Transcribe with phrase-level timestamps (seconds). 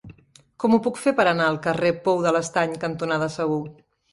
[0.63, 3.63] Com ho puc fer per anar al carrer Pou de l'Estany cantonada Segur?